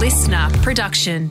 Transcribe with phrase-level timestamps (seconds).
[0.00, 1.30] listener production.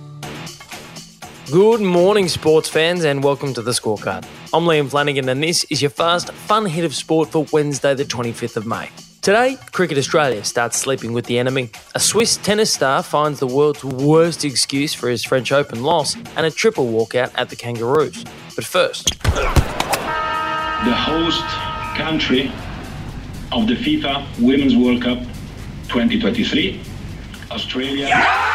[1.52, 4.28] Good morning, sports fans, and welcome to the scorecard.
[4.54, 8.06] I'm Liam Flanagan, and this is your fast, fun hit of sport for Wednesday, the
[8.06, 8.92] 25th of May.
[9.24, 11.72] Today, Cricket Australia starts sleeping with the enemy.
[11.96, 16.46] A Swiss tennis star finds the world's worst excuse for his French Open loss and
[16.46, 18.24] a triple walkout at the Kangaroos.
[18.56, 21.44] But first, the host
[21.98, 22.52] country
[23.52, 25.18] of the FIFA Women's World Cup
[25.88, 26.80] 2023,
[27.50, 28.49] Australia.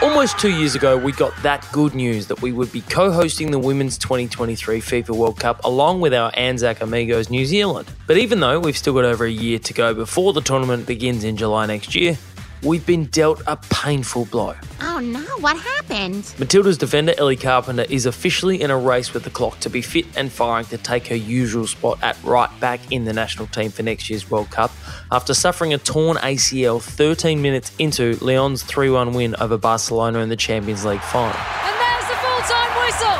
[0.00, 3.50] Almost two years ago, we got that good news that we would be co hosting
[3.50, 7.90] the Women's 2023 FIFA World Cup along with our Anzac Amigos New Zealand.
[8.06, 11.24] But even though we've still got over a year to go before the tournament begins
[11.24, 12.16] in July next year,
[12.62, 14.54] we've been dealt a painful blow.
[14.98, 16.24] Oh no, what happened?
[16.38, 20.06] Matildas defender Ellie Carpenter is officially in a race with the clock to be fit
[20.16, 23.84] and firing to take her usual spot at right back in the national team for
[23.84, 24.72] next year's World Cup
[25.12, 30.30] after suffering a torn ACL 13 minutes into Lyon's 3 1 win over Barcelona in
[30.30, 31.28] the Champions League final.
[31.28, 33.18] And there's the full time whistle.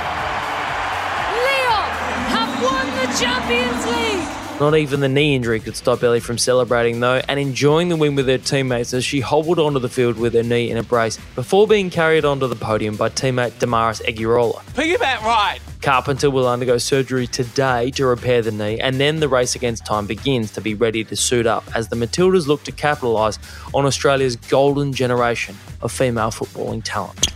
[1.46, 1.90] Lyon
[2.34, 4.17] have won the Champions League.
[4.60, 8.16] Not even the knee injury could stop Ellie from celebrating, though, and enjoying the win
[8.16, 11.16] with her teammates as she hobbled onto the field with her knee in a brace
[11.36, 14.64] before being carried onto the podium by teammate Damaris Egurrola.
[14.74, 15.60] Piggyback right.
[15.80, 20.08] Carpenter will undergo surgery today to repair the knee, and then the race against time
[20.08, 23.38] begins to be ready to suit up as the Matildas look to capitalise
[23.74, 27.28] on Australia's golden generation of female footballing talent.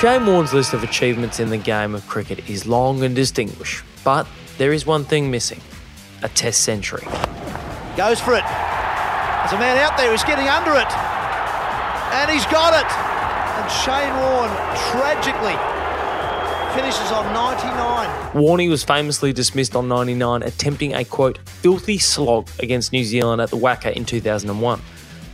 [0.00, 4.26] Shane Warne's list of achievements in the game of cricket is long and distinguished, but
[4.58, 5.60] there is one thing missing
[6.22, 7.04] a test century.
[7.96, 8.44] Goes for it.
[8.44, 10.92] There's a man out there who's getting under it.
[12.14, 12.86] And he's got it.
[13.58, 14.54] And Shane Warne
[14.92, 15.58] tragically
[16.74, 18.32] finishes on 99.
[18.32, 23.50] Warney was famously dismissed on 99, attempting a quote, filthy slog against New Zealand at
[23.50, 24.80] the WACA in 2001.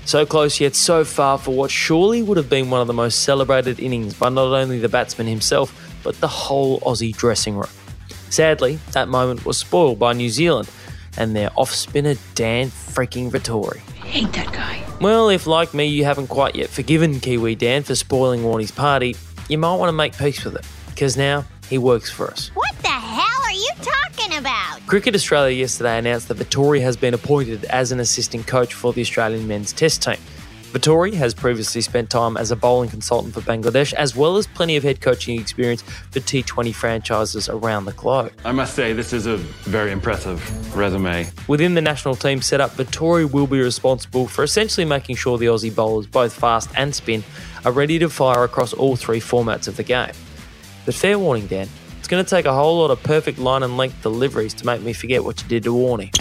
[0.04, 3.24] So close yet so far for what surely would have been one of the most
[3.24, 7.68] celebrated innings by not only the batsman himself, but the whole Aussie dressing room.
[8.30, 10.70] Sadly, that moment was spoiled by New Zealand
[11.16, 13.78] and their off spinner Dan freaking Vettori.
[13.78, 14.84] Hate that guy.
[15.00, 19.16] Well, if like me you haven't quite yet forgiven Kiwi Dan for spoiling Warney's party,
[19.48, 22.50] you might want to make peace with it, because now he works for us.
[22.54, 24.86] What the hell are you talking about?
[24.86, 29.00] Cricket Australia yesterday announced that Vettori has been appointed as an assistant coach for the
[29.00, 30.18] Australian men's test team.
[30.72, 34.76] Vettori has previously spent time as a bowling consultant for Bangladesh, as well as plenty
[34.76, 38.32] of head coaching experience for T20 franchises around the globe.
[38.44, 41.26] I must say, this is a very impressive resume.
[41.48, 45.74] Within the national team setup, Vettori will be responsible for essentially making sure the Aussie
[45.74, 47.24] bowlers, both fast and spin,
[47.64, 50.12] are ready to fire across all three formats of the game.
[50.84, 53.78] But fair warning, Dan, it's going to take a whole lot of perfect line and
[53.78, 56.12] length deliveries to make me forget what you did to Warney.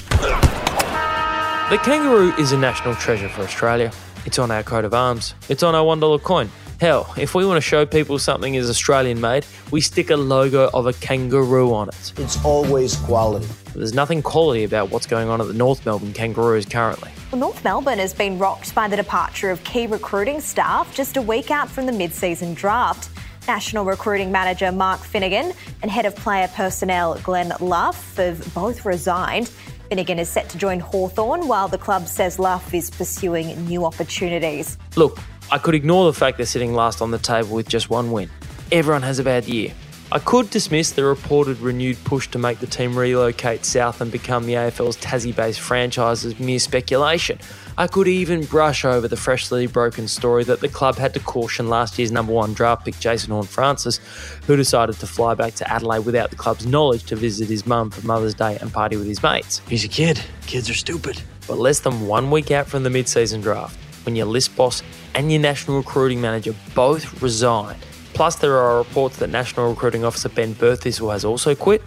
[1.69, 3.91] The kangaroo is a national treasure for Australia.
[4.27, 5.35] It's on our coat of arms.
[5.47, 6.49] It's on our $1 coin.
[6.81, 10.69] Hell, if we want to show people something is Australian made, we stick a logo
[10.73, 12.11] of a kangaroo on it.
[12.17, 13.47] It's always quality.
[13.73, 17.09] There's nothing quality about what's going on at the North Melbourne Kangaroos currently.
[17.31, 21.21] Well, North Melbourne has been rocked by the departure of key recruiting staff just a
[21.21, 23.09] week out from the mid season draft.
[23.47, 29.49] National Recruiting Manager Mark Finnegan and Head of Player Personnel Glenn Luff have both resigned.
[29.89, 34.77] Finnegan is set to join Hawthorn, while the club says Luff is pursuing new opportunities.
[34.95, 35.17] Look,
[35.49, 38.29] I could ignore the fact they're sitting last on the table with just one win.
[38.71, 39.73] Everyone has a bad year.
[40.09, 44.45] I could dismiss the reported renewed push to make the team relocate south and become
[44.45, 47.39] the AFL's Tassie based franchise as mere speculation.
[47.77, 51.67] I could even brush over the freshly broken story that the club had to caution
[51.67, 53.99] last year's number one draft pick Jason Horne-Francis,
[54.47, 57.89] who decided to fly back to Adelaide without the club's knowledge to visit his mum
[57.89, 59.61] for Mother's Day and party with his mates.
[59.67, 60.21] He's a kid.
[60.45, 61.21] Kids are stupid.
[61.49, 64.83] But less than one week out from the mid season draft, when your list boss
[65.15, 67.75] and your national recruiting manager both resign,
[68.17, 71.83] plus there are reports that National Recruiting Officer Ben Berthistle has also quit,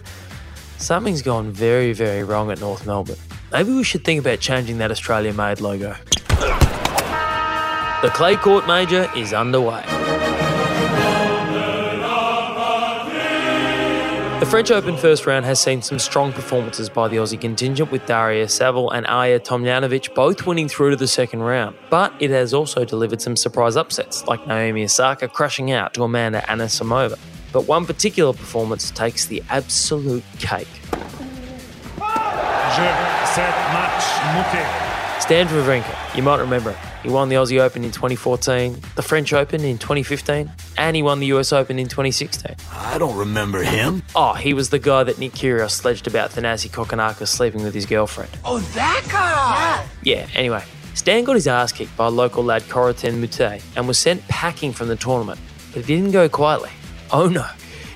[0.77, 3.17] something's gone very, very wrong at North Melbourne.
[3.51, 5.93] Maybe we should think about changing that Australia made logo.
[8.01, 9.83] The Clay Court Major is underway.
[14.41, 18.03] The French Open first round has seen some strong performances by the Aussie contingent with
[18.07, 21.75] Daria Saville and Ajla Tomljanovic both winning through to the second round.
[21.91, 26.41] But it has also delivered some surprise upsets, like Naomi Osaka crushing out to Amanda
[26.47, 27.19] Anisimova.
[27.53, 30.67] But one particular performance takes the absolute cake.
[35.19, 39.63] Stan Wawrinka, you might remember, he won the Aussie Open in 2014, the French Open
[39.63, 42.55] in 2015, and he won the US Open in 2016.
[42.71, 44.03] I don't remember him.
[44.15, 47.85] Oh, he was the guy that Nick Kyrgios sledged about Thanasi Kokkinakis sleeping with his
[47.85, 48.31] girlfriend.
[48.45, 49.87] Oh, that guy.
[50.03, 50.63] Yeah, yeah anyway,
[50.93, 54.87] Stan got his ass kicked by local lad Corentin Moutet and was sent packing from
[54.87, 55.39] the tournament,
[55.73, 56.71] but it didn't go quietly.
[57.11, 57.47] Oh no.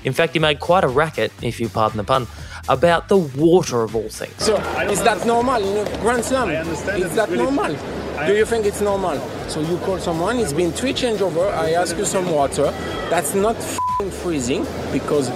[0.04, 2.26] In fact, he made quite a racket, if you pardon the pun,
[2.68, 4.34] about the water of all things.
[4.42, 4.56] So,
[4.90, 6.50] is that normal in a Grand Slam?
[6.50, 6.82] Is
[7.14, 7.76] that really- normal?
[8.26, 9.20] Do you think it's normal?
[9.48, 12.72] So you call someone, it's been three changeover, I ask you some water.
[13.10, 15.30] That's not f***ing freezing because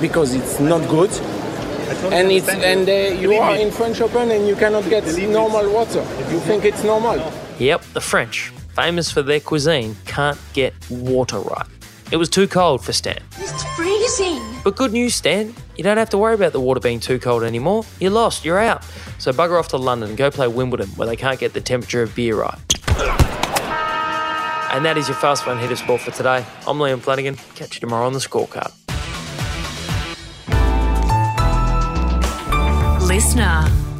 [0.00, 1.10] because it's not good.
[2.12, 6.00] And it's and uh, you are in French Open and you cannot get normal water.
[6.32, 7.16] You think it's normal?
[7.58, 11.66] Yep, the French, famous for their cuisine, can't get water right.
[12.12, 13.18] It was too cold for Stan.
[13.38, 14.42] It's freezing.
[14.62, 15.54] But good news, Stan.
[15.76, 17.84] You don't have to worry about the water being too cold anymore.
[17.98, 18.84] You're lost, you're out.
[19.18, 22.02] So bugger off to London and go play Wimbledon where they can't get the temperature
[22.02, 22.58] of beer right.
[24.72, 26.44] And that is your fast one hit of sport for today.
[26.66, 27.36] I'm Liam Flanagan.
[27.54, 28.72] Catch you tomorrow on the scorecard.
[33.06, 33.93] Listener.